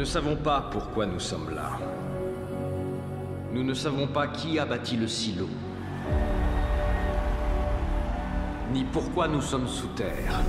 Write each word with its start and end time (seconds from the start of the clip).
ne 0.00 0.04
savons 0.06 0.36
pas 0.36 0.66
pourquoi 0.70 1.04
nous 1.04 1.20
sommes 1.20 1.54
là. 1.54 1.78
Nous 3.52 3.62
ne 3.62 3.74
savons 3.74 4.06
pas 4.06 4.28
qui 4.28 4.58
a 4.58 4.64
bâti 4.64 4.96
le 4.96 5.06
silo. 5.06 5.46
Ni 8.72 8.82
pourquoi 8.84 9.28
nous 9.28 9.42
sommes 9.42 9.68
sous 9.68 9.88
terre. 9.88 10.40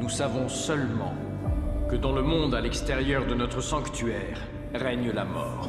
Nous 0.00 0.08
savons 0.08 0.48
seulement 0.48 1.14
que 1.90 1.96
dans 1.96 2.12
le 2.12 2.22
monde 2.22 2.54
à 2.54 2.60
l'extérieur 2.60 3.26
de 3.26 3.34
notre 3.34 3.60
sanctuaire 3.60 4.38
règne 4.72 5.10
la 5.10 5.24
mort. 5.24 5.68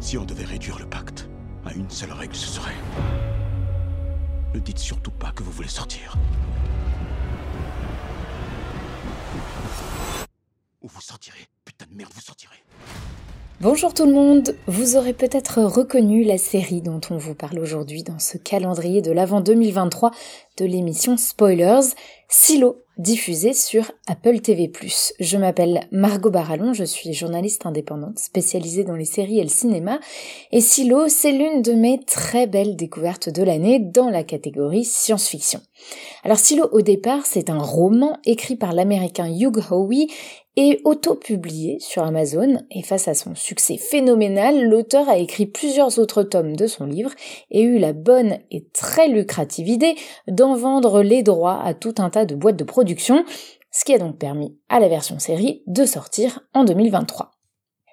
Si 0.00 0.18
on 0.18 0.26
devait 0.26 0.44
réduire 0.44 0.78
le 0.78 0.86
pacte 0.86 1.30
à 1.64 1.72
une 1.72 1.88
seule 1.88 2.12
règle, 2.12 2.34
ce 2.34 2.48
serait... 2.48 2.76
Ne 4.52 4.60
dites 4.60 4.80
surtout 4.80 5.12
pas 5.12 5.32
que 5.32 5.42
vous 5.42 5.52
voulez 5.52 5.68
sortir. 5.68 6.14
Ou 10.82 10.88
vous 10.88 11.00
sortirez? 11.00 11.48
Merde, 11.90 12.12
vous 12.14 12.20
sortirez. 12.20 12.56
Bonjour 13.60 13.92
tout 13.92 14.06
le 14.06 14.12
monde, 14.12 14.54
vous 14.68 14.96
aurez 14.96 15.12
peut-être 15.12 15.60
reconnu 15.62 16.22
la 16.22 16.38
série 16.38 16.80
dont 16.80 17.00
on 17.10 17.16
vous 17.16 17.34
parle 17.34 17.58
aujourd'hui 17.58 18.04
dans 18.04 18.20
ce 18.20 18.38
calendrier 18.38 19.02
de 19.02 19.10
l'avant 19.10 19.40
2023 19.40 20.12
de 20.58 20.64
l'émission 20.64 21.16
Spoilers, 21.16 21.94
Silo, 22.28 22.84
diffusée 22.98 23.54
sur 23.54 23.92
Apple 24.08 24.40
TV+. 24.40 24.70
Je 25.20 25.36
m'appelle 25.36 25.80
Margot 25.92 26.30
Barallon, 26.30 26.72
je 26.74 26.84
suis 26.84 27.12
journaliste 27.12 27.64
indépendante 27.64 28.18
spécialisée 28.18 28.84
dans 28.84 28.96
les 28.96 29.04
séries 29.04 29.38
et 29.38 29.44
le 29.44 29.48
cinéma, 29.48 30.00
et 30.50 30.60
Silo, 30.60 31.08
c'est 31.08 31.32
l'une 31.32 31.62
de 31.62 31.72
mes 31.72 32.00
très 32.04 32.46
belles 32.46 32.76
découvertes 32.76 33.28
de 33.28 33.42
l'année 33.42 33.78
dans 33.78 34.10
la 34.10 34.24
catégorie 34.24 34.84
science-fiction. 34.84 35.60
Alors 36.24 36.38
Silo, 36.38 36.68
au 36.72 36.80
départ, 36.80 37.24
c'est 37.24 37.50
un 37.50 37.58
roman 37.58 38.18
écrit 38.24 38.56
par 38.56 38.72
l'américain 38.72 39.28
Hugh 39.28 39.62
Howey 39.70 40.08
et 40.60 40.80
auto-publié 40.82 41.78
sur 41.78 42.02
Amazon, 42.02 42.58
et 42.72 42.82
face 42.82 43.06
à 43.06 43.14
son 43.14 43.36
succès 43.36 43.76
phénoménal, 43.76 44.68
l'auteur 44.68 45.08
a 45.08 45.16
écrit 45.16 45.46
plusieurs 45.46 46.00
autres 46.00 46.24
tomes 46.24 46.56
de 46.56 46.66
son 46.66 46.84
livre 46.84 47.12
et 47.52 47.62
eu 47.62 47.78
la 47.78 47.92
bonne 47.92 48.38
et 48.50 48.66
très 48.74 49.06
lucrative 49.06 49.68
idée 49.68 49.94
d'en 50.26 50.56
vendre 50.56 51.00
les 51.00 51.22
droits 51.22 51.62
à 51.62 51.74
tout 51.74 51.94
un 51.98 52.10
tas 52.10 52.24
de 52.24 52.34
boîtes 52.34 52.56
de 52.56 52.64
production, 52.64 53.24
ce 53.70 53.84
qui 53.84 53.94
a 53.94 53.98
donc 53.98 54.18
permis 54.18 54.58
à 54.68 54.80
la 54.80 54.88
version 54.88 55.20
série 55.20 55.62
de 55.68 55.84
sortir 55.84 56.40
en 56.54 56.64
2023. 56.64 57.37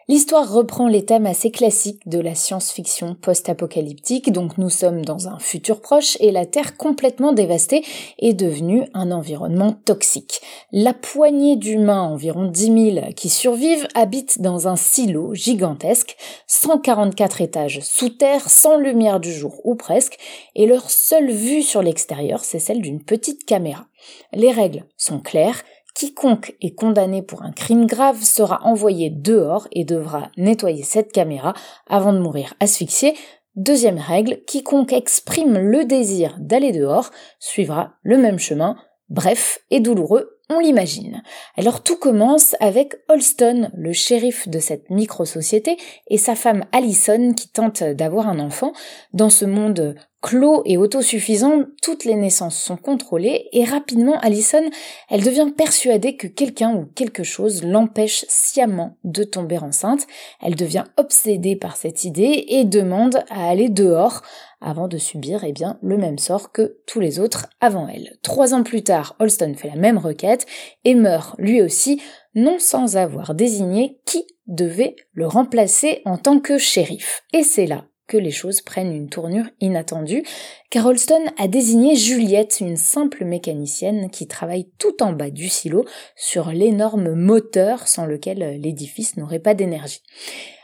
L'histoire 0.07 0.53
reprend 0.53 0.87
les 0.87 1.03
thèmes 1.03 1.25
assez 1.25 1.49
classiques 1.49 2.07
de 2.07 2.19
la 2.19 2.35
science-fiction 2.35 3.15
post-apocalyptique, 3.19 4.31
donc 4.31 4.59
nous 4.59 4.69
sommes 4.69 5.03
dans 5.03 5.29
un 5.29 5.39
futur 5.39 5.81
proche 5.81 6.15
et 6.19 6.29
la 6.29 6.45
Terre 6.45 6.77
complètement 6.77 7.33
dévastée 7.33 7.83
est 8.19 8.33
devenue 8.33 8.83
un 8.93 9.11
environnement 9.11 9.73
toxique. 9.73 10.41
La 10.71 10.93
poignée 10.93 11.55
d'humains, 11.55 12.03
environ 12.03 12.45
10 12.45 12.93
000, 12.93 13.13
qui 13.15 13.29
survivent 13.29 13.87
habitent 13.95 14.41
dans 14.41 14.67
un 14.67 14.75
silo 14.75 15.33
gigantesque, 15.33 16.15
144 16.45 17.41
étages 17.41 17.79
sous 17.81 18.09
terre, 18.09 18.47
sans 18.47 18.77
lumière 18.77 19.19
du 19.19 19.33
jour 19.33 19.59
ou 19.63 19.73
presque, 19.73 20.19
et 20.53 20.67
leur 20.67 20.91
seule 20.91 21.31
vue 21.31 21.63
sur 21.63 21.81
l'extérieur, 21.81 22.43
c'est 22.43 22.59
celle 22.59 22.81
d'une 22.83 23.03
petite 23.03 23.43
caméra. 23.43 23.87
Les 24.33 24.51
règles 24.51 24.85
sont 24.97 25.19
claires, 25.19 25.63
quiconque 25.95 26.55
est 26.61 26.75
condamné 26.75 27.23
pour 27.23 27.41
un 27.41 27.51
crime 27.51 27.87
grave 27.87 28.21
sera 28.21 28.61
envoyé 28.63 29.09
dehors 29.09 29.67
et 29.71 29.85
devra 29.85 30.29
nettoyer 30.37 30.83
cette 30.83 31.11
caméra 31.11 31.53
avant 31.87 32.13
de 32.13 32.19
mourir 32.19 32.53
asphyxié. 32.59 33.15
Deuxième 33.55 33.97
règle, 33.97 34.41
quiconque 34.45 34.93
exprime 34.93 35.57
le 35.57 35.85
désir 35.85 36.35
d'aller 36.39 36.73
dehors 36.73 37.09
suivra 37.39 37.93
le 38.03 38.17
même 38.17 38.37
chemin, 38.37 38.75
bref 39.09 39.59
et 39.71 39.79
douloureux 39.79 40.34
on 40.49 40.59
l'imagine. 40.59 41.23
Alors 41.57 41.81
tout 41.81 41.97
commence 41.97 42.55
avec 42.59 42.95
Holston, 43.09 43.71
le 43.75 43.93
shérif 43.93 44.47
de 44.47 44.59
cette 44.59 44.89
micro-société, 44.89 45.77
et 46.07 46.17
sa 46.17 46.35
femme 46.35 46.65
Allison 46.71 47.33
qui 47.33 47.49
tente 47.49 47.83
d'avoir 47.83 48.27
un 48.27 48.39
enfant. 48.39 48.73
Dans 49.13 49.29
ce 49.29 49.45
monde 49.45 49.95
clos 50.25 50.63
et 50.65 50.77
autosuffisant, 50.77 51.65
toutes 51.83 52.03
les 52.03 52.15
naissances 52.15 52.57
sont 52.57 52.77
contrôlées 52.77 53.47
et 53.51 53.63
rapidement 53.63 54.17
Allison, 54.21 54.63
elle 55.07 55.23
devient 55.23 55.51
persuadée 55.55 56.15
que 56.15 56.25
quelqu'un 56.25 56.73
ou 56.73 56.85
quelque 56.95 57.23
chose 57.23 57.63
l'empêche 57.63 58.25
sciemment 58.27 58.97
de 59.03 59.23
tomber 59.23 59.59
enceinte. 59.59 60.07
Elle 60.41 60.55
devient 60.55 60.85
obsédée 60.97 61.55
par 61.55 61.77
cette 61.77 62.05
idée 62.05 62.43
et 62.47 62.63
demande 62.63 63.23
à 63.29 63.47
aller 63.47 63.69
dehors 63.69 64.23
avant 64.65 64.87
de 64.87 64.97
subir 64.97 65.43
eh 65.45 65.53
bien, 65.53 65.77
le 65.81 65.97
même 65.97 66.17
sort 66.17 66.51
que 66.51 66.79
tous 66.87 66.99
les 66.99 67.19
autres 67.19 67.47
avant 67.61 67.87
elle. 67.87 68.17
Trois 68.23 68.53
ans 68.53 68.63
plus 68.63 68.83
tard, 68.83 69.15
Holston 69.19 69.53
fait 69.55 69.69
la 69.69 69.75
même 69.75 69.97
requête 69.97 70.45
et 70.83 70.95
meurt 70.95 71.35
lui 71.37 71.61
aussi, 71.61 72.01
non 72.33 72.57
sans 72.59 72.97
avoir 72.97 73.35
désigné 73.35 73.99
qui 74.05 74.25
devait 74.47 74.95
le 75.13 75.27
remplacer 75.27 76.01
en 76.03 76.17
tant 76.17 76.39
que 76.39 76.57
shérif. 76.57 77.23
Et 77.31 77.43
c'est 77.43 77.67
là 77.67 77.85
que 78.07 78.17
les 78.17 78.31
choses 78.31 78.61
prennent 78.61 78.93
une 78.93 79.09
tournure 79.09 79.45
inattendue, 79.61 80.23
car 80.69 80.85
Holston 80.85 81.23
a 81.37 81.47
désigné 81.47 81.95
Juliette, 81.95 82.59
une 82.59 82.77
simple 82.77 83.25
mécanicienne 83.25 84.09
qui 84.11 84.27
travaille 84.27 84.69
tout 84.77 85.01
en 85.01 85.13
bas 85.13 85.31
du 85.31 85.49
silo 85.49 85.85
sur 86.15 86.51
l'énorme 86.51 87.13
moteur 87.13 87.87
sans 87.87 88.05
lequel 88.05 88.59
l'édifice 88.61 89.17
n'aurait 89.17 89.39
pas 89.39 89.55
d'énergie. 89.55 90.01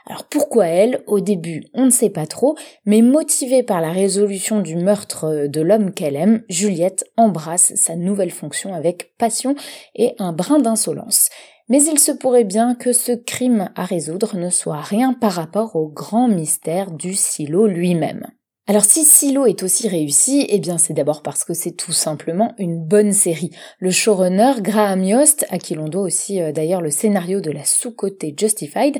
Alors 0.06 0.25
pourquoi 0.25 0.67
elle? 0.67 1.03
Au 1.07 1.19
début, 1.19 1.66
on 1.73 1.85
ne 1.85 1.91
sait 1.91 2.09
pas 2.09 2.25
trop, 2.25 2.56
mais 2.85 3.01
motivée 3.01 3.63
par 3.63 3.81
la 3.81 3.91
résolution 3.91 4.62
du 4.62 4.75
meurtre 4.75 5.47
de 5.47 5.62
l'homme 5.62 5.94
qu'elle 5.94 6.16
aime, 6.16 6.44
Juliette 6.50 7.06
embrasse 7.17 7.73
sa 7.75 7.95
nouvelle 7.95 8.31
fonction 8.31 8.73
avec 8.73 9.16
passion 9.17 9.56
et 9.95 10.16
un 10.19 10.34
brin 10.34 10.59
d'insolence 10.59 11.29
mais 11.72 11.85
il 11.85 12.00
se 12.00 12.11
pourrait 12.11 12.44
bien 12.44 12.75
que 12.75 12.91
ce 12.91 13.13
crime 13.13 13.69
à 13.75 13.85
résoudre 13.85 14.35
ne 14.35 14.50
soit 14.50 14.81
rien 14.81 15.13
par 15.13 15.31
rapport 15.31 15.78
au 15.78 15.88
grand 15.88 16.28
mystère 16.28 16.91
du 16.91 17.13
silo 17.13 17.66
lui-même. 17.66 18.28
Alors 18.67 18.85
si 18.85 19.03
Silo 19.03 19.45
est 19.45 19.63
aussi 19.63 19.88
réussi, 19.88 20.45
eh 20.47 20.59
bien 20.59 20.78
c'est 20.78 20.94
d'abord 20.94 21.23
parce 21.23 21.44
que 21.44 21.53
c'est 21.53 21.72
tout 21.72 21.94
simplement 21.94 22.53
une 22.57 22.79
bonne 22.79 23.11
série. 23.11 23.50
Le 23.79 23.90
showrunner 23.90 24.53
Graham 24.59 25.03
Yost, 25.03 25.45
à 25.50 25.57
qui 25.57 25.73
l'on 25.73 25.90
doit 25.90 26.03
aussi 26.03 26.41
euh, 26.41 26.51
d'ailleurs 26.51 26.81
le 26.81 26.91
scénario 26.91 27.41
de 27.41 27.51
la 27.51 27.66
sous-côté 27.66 28.35
Justified, 28.38 28.97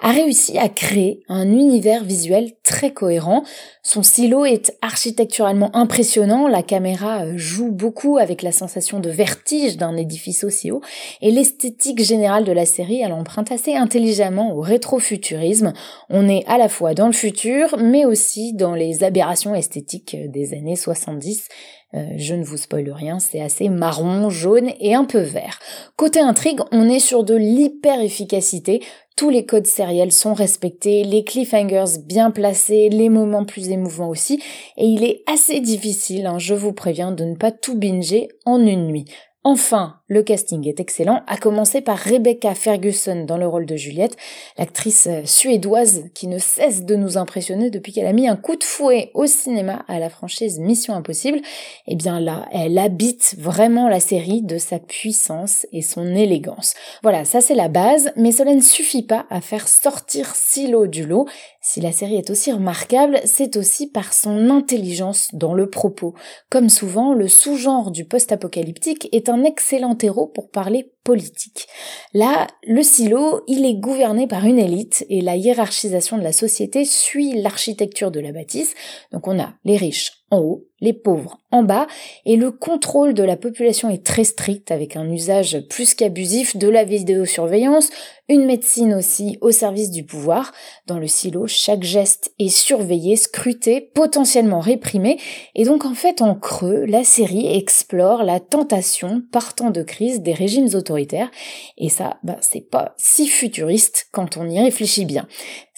a 0.00 0.10
réussi 0.12 0.58
à 0.58 0.68
créer 0.68 1.22
un 1.28 1.46
univers 1.50 2.04
visuel 2.04 2.52
très 2.62 2.92
cohérent. 2.92 3.42
Son 3.82 4.02
silo 4.02 4.44
est 4.44 4.76
architecturalement 4.82 5.74
impressionnant, 5.76 6.48
la 6.48 6.62
caméra 6.62 7.24
euh, 7.24 7.32
joue 7.36 7.70
beaucoup 7.70 8.18
avec 8.18 8.42
la 8.42 8.52
sensation 8.52 9.00
de 9.00 9.10
vertige 9.10 9.76
d'un 9.76 9.96
édifice 9.96 10.44
aussi 10.44 10.70
haut, 10.70 10.80
et 11.20 11.30
l'esthétique 11.30 12.02
générale 12.02 12.44
de 12.44 12.52
la 12.52 12.66
série, 12.66 13.00
elle 13.02 13.12
emprunte 13.12 13.52
assez 13.52 13.74
intelligemment 13.74 14.54
au 14.54 14.60
rétrofuturisme. 14.60 15.72
On 16.08 16.28
est 16.28 16.44
à 16.46 16.58
la 16.58 16.68
fois 16.68 16.94
dans 16.94 17.06
le 17.06 17.12
futur, 17.12 17.76
mais 17.78 18.04
aussi 18.04 18.54
dans 18.54 18.74
les 18.74 19.04
aberrations 19.04 19.54
esthétiques 19.54 20.16
des 20.30 20.54
années 20.54 20.76
70 20.76 21.48
euh, 21.94 22.06
je 22.16 22.34
ne 22.34 22.44
vous 22.44 22.56
spoile 22.56 22.90
rien, 22.92 23.18
c'est 23.18 23.40
assez 23.40 23.68
marron, 23.68 24.30
jaune 24.30 24.70
et 24.78 24.94
un 24.94 25.04
peu 25.04 25.18
vert. 25.18 25.58
Côté 25.96 26.20
intrigue, 26.20 26.60
on 26.70 26.88
est 26.88 27.00
sur 27.00 27.24
de 27.24 27.34
l'hyper 27.34 28.00
efficacité. 28.00 28.80
Tous 29.20 29.28
les 29.28 29.44
codes 29.44 29.66
sériels 29.66 30.12
sont 30.12 30.32
respectés, 30.32 31.04
les 31.04 31.24
cliffhangers 31.24 31.98
bien 32.02 32.30
placés, 32.30 32.88
les 32.88 33.10
moments 33.10 33.44
plus 33.44 33.68
émouvants 33.68 34.08
aussi, 34.08 34.42
et 34.78 34.86
il 34.86 35.04
est 35.04 35.22
assez 35.26 35.60
difficile, 35.60 36.24
hein, 36.24 36.38
je 36.38 36.54
vous 36.54 36.72
préviens, 36.72 37.12
de 37.12 37.24
ne 37.24 37.36
pas 37.36 37.52
tout 37.52 37.76
binger 37.76 38.28
en 38.46 38.64
une 38.64 38.86
nuit. 38.86 39.04
Enfin, 39.42 39.96
le 40.06 40.22
casting 40.22 40.68
est 40.68 40.80
excellent, 40.80 41.22
à 41.26 41.38
commencer 41.38 41.80
par 41.80 41.96
Rebecca 41.96 42.54
Ferguson 42.54 43.24
dans 43.24 43.38
le 43.38 43.46
rôle 43.46 43.64
de 43.64 43.74
Juliette, 43.74 44.18
l'actrice 44.58 45.06
euh, 45.06 45.22
suédoise 45.24 46.10
qui 46.12 46.26
ne 46.26 46.36
cesse 46.36 46.84
de 46.84 46.94
nous 46.94 47.16
impressionner 47.16 47.70
depuis 47.70 47.90
qu'elle 47.90 48.06
a 48.06 48.12
mis 48.12 48.28
un 48.28 48.36
coup 48.36 48.56
de 48.56 48.64
fouet 48.64 49.10
au 49.14 49.24
cinéma 49.24 49.82
à 49.88 49.98
la 49.98 50.10
franchise 50.10 50.58
Mission 50.58 50.94
Impossible. 50.94 51.40
Eh 51.86 51.96
bien 51.96 52.20
là, 52.20 52.46
elle 52.52 52.76
habite 52.76 53.34
vraiment 53.38 53.88
la 53.88 54.00
série 54.00 54.42
de 54.42 54.58
sa 54.58 54.78
puissance 54.78 55.66
et 55.72 55.80
son 55.80 56.14
élégance. 56.14 56.74
Voilà, 57.02 57.24
ça 57.24 57.40
c'est 57.40 57.54
la 57.54 57.68
base, 57.68 58.12
mais 58.16 58.32
cela 58.32 58.54
ne 58.54 58.60
suffit 58.60 59.04
pas 59.04 59.24
à 59.30 59.40
faire 59.40 59.68
sortir 59.68 60.34
Silo 60.34 60.86
du 60.86 61.06
lot. 61.06 61.26
Si 61.62 61.82
la 61.82 61.92
série 61.92 62.16
est 62.16 62.30
aussi 62.30 62.52
remarquable, 62.52 63.20
c'est 63.24 63.56
aussi 63.56 63.86
par 63.86 64.14
son 64.14 64.48
intelligence 64.48 65.28
dans 65.34 65.52
le 65.52 65.68
propos. 65.68 66.14
Comme 66.48 66.70
souvent, 66.70 67.12
le 67.12 67.28
sous-genre 67.28 67.90
du 67.90 68.06
post-apocalyptique 68.06 69.08
est 69.12 69.28
un 69.28 69.44
excellent 69.44 69.96
héros 70.00 70.26
pour 70.26 70.50
parler 70.50 70.90
politique. 71.04 71.66
Là, 72.14 72.46
le 72.66 72.82
silo, 72.82 73.42
il 73.46 73.66
est 73.66 73.78
gouverné 73.78 74.26
par 74.26 74.46
une 74.46 74.58
élite 74.58 75.04
et 75.10 75.20
la 75.20 75.36
hiérarchisation 75.36 76.16
de 76.16 76.22
la 76.22 76.32
société 76.32 76.86
suit 76.86 77.40
l'architecture 77.40 78.10
de 78.10 78.20
la 78.20 78.32
bâtisse. 78.32 78.74
Donc 79.12 79.28
on 79.28 79.38
a 79.38 79.52
les 79.64 79.76
riches 79.76 80.19
en 80.30 80.38
haut, 80.38 80.66
les 80.80 80.92
pauvres 80.92 81.38
en 81.50 81.62
bas, 81.62 81.86
et 82.24 82.36
le 82.36 82.50
contrôle 82.50 83.12
de 83.12 83.22
la 83.22 83.36
population 83.36 83.90
est 83.90 84.04
très 84.04 84.24
strict 84.24 84.70
avec 84.70 84.96
un 84.96 85.10
usage 85.10 85.60
plus 85.68 85.94
qu'abusif 85.94 86.56
de 86.56 86.68
la 86.68 86.84
vidéosurveillance, 86.84 87.90
une 88.28 88.46
médecine 88.46 88.94
aussi 88.94 89.36
au 89.40 89.50
service 89.50 89.90
du 89.90 90.04
pouvoir. 90.04 90.52
Dans 90.86 90.98
le 90.98 91.08
silo, 91.08 91.48
chaque 91.48 91.82
geste 91.82 92.32
est 92.38 92.48
surveillé, 92.48 93.16
scruté, 93.16 93.80
potentiellement 93.80 94.60
réprimé, 94.60 95.18
et 95.54 95.64
donc 95.64 95.84
en 95.84 95.94
fait 95.94 96.22
en 96.22 96.34
creux, 96.34 96.84
la 96.84 97.04
série 97.04 97.52
explore 97.52 98.22
la 98.22 98.38
tentation 98.38 99.22
partant 99.32 99.70
de 99.70 99.82
crise 99.82 100.20
des 100.20 100.32
régimes 100.32 100.68
autoritaires, 100.74 101.30
et 101.76 101.88
ça, 101.88 102.18
bah, 102.22 102.36
c'est 102.40 102.68
pas 102.70 102.94
si 102.96 103.26
futuriste 103.26 104.06
quand 104.12 104.36
on 104.36 104.48
y 104.48 104.60
réfléchit 104.60 105.04
bien. 105.04 105.26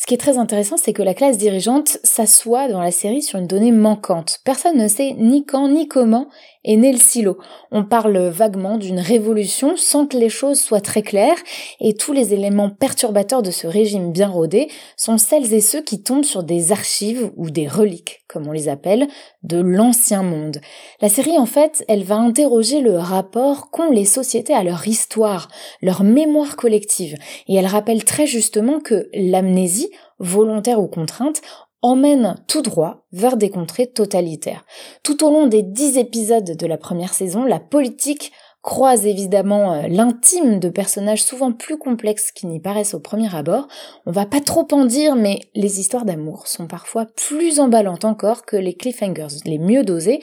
Ce 0.03 0.07
qui 0.09 0.15
est 0.15 0.19
très 0.19 0.37
intéressant, 0.37 0.77
c'est 0.77 0.93
que 0.93 1.03
la 1.05 1.15
classe 1.15 1.39
dirigeante 1.39 1.99
s'assoit 2.03 2.67
dans 2.67 2.81
la 2.81 2.91
série 2.91 3.23
sur 3.23 3.39
une 3.39 3.47
donnée 3.47 3.71
manquante. 3.71 4.41
Personne 4.45 4.77
ne 4.77 4.89
sait 4.89 5.15
ni 5.17 5.47
quand 5.47 5.69
ni 5.69 5.87
comment 5.87 6.27
est 6.65 6.77
né 6.77 6.91
le 6.91 6.99
silo. 6.99 7.39
On 7.71 7.85
parle 7.85 8.19
vaguement 8.29 8.79
d'une 8.79 8.99
révolution 8.99 9.77
sans 9.77 10.07
que 10.07 10.17
les 10.17 10.29
choses 10.29 10.61
soient 10.61 10.81
très 10.81 11.03
claires 11.03 11.39
et 11.81 11.95
tous 11.95 12.13
les 12.13 12.35
éléments 12.35 12.69
perturbateurs 12.69 13.43
de 13.43 13.53
ce 13.53 13.69
régime 13.69 14.11
bien 14.11 14.29
rodé 14.29 14.69
sont 14.97 15.19
celles 15.19 15.55
et 15.55 15.61
ceux 15.61 15.83
qui 15.83 16.03
tombent 16.03 16.25
sur 16.25 16.43
des 16.43 16.73
archives 16.73 17.31
ou 17.37 17.51
des 17.51 17.69
reliques, 17.69 18.25
comme 18.29 18.49
on 18.49 18.53
les 18.53 18.69
appelle, 18.69 19.07
de 19.45 19.61
l'ancien 19.61 20.25
monde. 20.25 20.61
La 21.01 21.09
série, 21.09 21.39
en 21.39 21.47
fait, 21.47 21.85
elle 21.87 22.05
va 22.05 22.17
interroger 22.17 22.81
le 22.81 22.97
rapport 22.97 23.71
qu'ont 23.71 23.91
les 23.91 24.05
sociétés 24.05 24.55
à 24.55 24.65
leur 24.65 24.87
histoire, 24.89 25.49
leur 25.81 26.03
mémoire 26.03 26.57
collective, 26.57 27.17
et 27.47 27.55
elle 27.55 27.67
rappelle 27.67 28.05
très 28.05 28.27
justement 28.27 28.81
que 28.81 29.09
l'amnésie, 29.15 29.91
volontaire 30.19 30.81
ou 30.81 30.87
contrainte, 30.87 31.41
emmène 31.83 32.37
tout 32.47 32.63
droit 32.63 33.05
vers 33.13 33.37
des 33.37 33.51
contrées 33.51 33.89
totalitaires. 33.89 34.65
Tout 35.03 35.25
au 35.25 35.31
long 35.31 35.47
des 35.47 35.63
dix 35.63 35.99
épisodes 35.99 36.57
de 36.57 36.67
la 36.67 36.79
première 36.79 37.13
saison, 37.13 37.45
la 37.45 37.61
politique 37.61 38.33
croise 38.63 39.07
évidemment 39.07 39.75
euh, 39.75 39.89
l'intime 39.89 40.61
de 40.61 40.69
personnages 40.69 41.23
souvent 41.23 41.53
plus 41.53 41.77
complexes 41.77 42.31
qui 42.31 42.47
n'y 42.47 42.61
paraissent 42.61 42.95
au 42.95 43.01
premier 43.01 43.35
abord. 43.35 43.67
On 44.07 44.13
va 44.13 44.25
pas 44.25 44.41
trop 44.41 44.67
en 44.71 44.85
dire, 44.85 45.17
mais 45.17 45.41
les 45.55 45.81
histoires 45.81 46.05
d'amour 46.05 46.47
sont 46.47 46.69
parfois 46.69 47.07
plus 47.07 47.59
emballantes 47.59 48.05
encore 48.05 48.45
que 48.47 48.57
les 48.57 48.75
cliffhangers 48.75 49.03
les 49.45 49.59
mieux 49.59 49.83
dosés. 49.83 50.21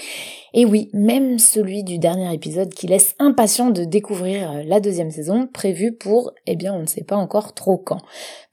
Et 0.53 0.65
oui, 0.65 0.89
même 0.93 1.37
celui 1.37 1.83
du 1.83 1.99
dernier 1.99 2.33
épisode 2.33 2.73
qui 2.73 2.87
laisse 2.87 3.13
impatient 3.19 3.69
de 3.69 3.83
découvrir 3.83 4.51
euh, 4.51 4.63
la 4.65 4.79
deuxième 4.79 5.11
saison, 5.11 5.47
prévue 5.47 5.93
pour, 5.93 6.31
eh 6.47 6.55
bien, 6.55 6.73
on 6.73 6.81
ne 6.81 6.87
sait 6.87 7.03
pas 7.03 7.17
encore 7.17 7.53
trop 7.53 7.77
quand. 7.77 7.99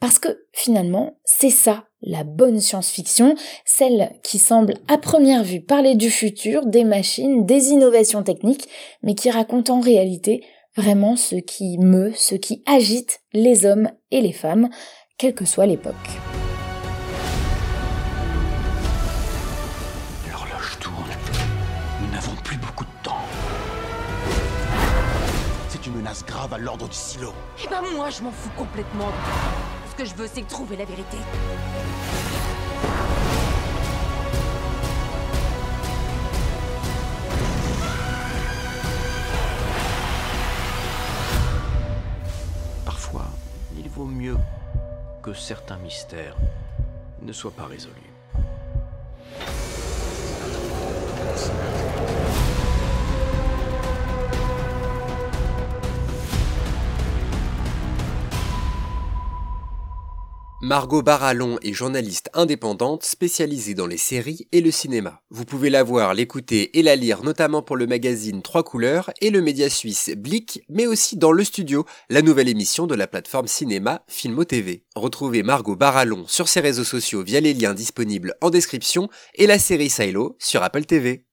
Parce 0.00 0.18
que 0.18 0.28
finalement, 0.52 1.16
c'est 1.24 1.50
ça 1.50 1.84
la 2.02 2.24
bonne 2.24 2.60
science-fiction, 2.60 3.34
celle 3.64 4.12
qui 4.22 4.38
semble 4.38 4.74
à 4.88 4.98
première 4.98 5.42
vue 5.42 5.60
parler 5.60 5.94
du 5.94 6.10
futur, 6.10 6.66
des 6.66 6.84
machines, 6.84 7.46
des 7.46 7.70
innovations 7.70 8.22
techniques, 8.22 8.68
mais 9.02 9.14
qui 9.14 9.30
raconte 9.30 9.70
en 9.70 9.80
réalité 9.80 10.44
vraiment 10.76 11.16
ce 11.16 11.36
qui 11.36 11.78
meut, 11.78 12.12
ce 12.14 12.34
qui 12.34 12.62
agite 12.66 13.20
les 13.32 13.64
hommes 13.64 13.90
et 14.10 14.20
les 14.20 14.32
femmes, 14.32 14.68
quelle 15.18 15.34
que 15.34 15.46
soit 15.46 15.66
l'époque. 15.66 15.94
L'horloge 20.30 20.78
tourne. 20.78 20.94
Nous 22.02 22.12
n'avons 22.12 22.36
plus 22.44 22.58
beaucoup 22.58 22.84
de 22.84 23.02
temps. 23.02 23.24
C'est 25.70 25.86
une 25.86 25.94
menace 25.94 26.24
grave 26.24 26.52
à 26.52 26.58
l'ordre 26.58 26.88
du 26.88 26.94
silo. 26.94 27.32
Eh 27.64 27.68
ben 27.68 27.80
moi, 27.94 28.10
je 28.10 28.22
m'en 28.22 28.30
fous 28.30 28.50
complètement. 28.56 29.08
Ce 29.96 30.02
que 30.02 30.08
je 30.10 30.14
veux, 30.14 30.28
c'est 30.30 30.46
trouver 30.46 30.76
la 30.76 30.84
vérité. 30.84 31.16
Parfois, 42.84 43.24
il 43.78 43.88
vaut 43.88 44.04
mieux 44.04 44.36
que 45.22 45.32
certains 45.32 45.78
mystères 45.78 46.36
ne 47.22 47.32
soient 47.32 47.50
pas 47.50 47.64
résolus. 47.64 47.94
Margot 60.62 61.02
Barallon 61.02 61.58
est 61.62 61.74
journaliste 61.74 62.30
indépendante 62.32 63.04
spécialisée 63.04 63.74
dans 63.74 63.86
les 63.86 63.98
séries 63.98 64.48
et 64.52 64.62
le 64.62 64.70
cinéma. 64.70 65.20
Vous 65.28 65.44
pouvez 65.44 65.68
la 65.68 65.82
voir, 65.82 66.14
l'écouter 66.14 66.78
et 66.78 66.82
la 66.82 66.96
lire 66.96 67.22
notamment 67.22 67.60
pour 67.60 67.76
le 67.76 67.86
magazine 67.86 68.40
Trois 68.40 68.62
couleurs 68.62 69.10
et 69.20 69.28
le 69.28 69.42
média 69.42 69.68
suisse 69.68 70.10
Blick, 70.16 70.64
mais 70.70 70.86
aussi 70.86 71.18
dans 71.18 71.30
Le 71.30 71.44
Studio, 71.44 71.84
la 72.08 72.22
nouvelle 72.22 72.48
émission 72.48 72.86
de 72.86 72.94
la 72.94 73.06
plateforme 73.06 73.48
cinéma 73.48 74.02
Filmo 74.08 74.44
TV. 74.44 74.82
Retrouvez 74.94 75.42
Margot 75.42 75.76
Barallon 75.76 76.24
sur 76.26 76.48
ses 76.48 76.60
réseaux 76.60 76.84
sociaux 76.84 77.22
via 77.22 77.40
les 77.40 77.52
liens 77.52 77.74
disponibles 77.74 78.34
en 78.40 78.48
description 78.48 79.10
et 79.34 79.46
la 79.46 79.58
série 79.58 79.90
Silo 79.90 80.36
sur 80.38 80.62
Apple 80.62 80.86
TV. 80.86 81.26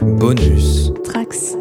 Bonus. 0.00 0.90
Trax. 1.04 1.59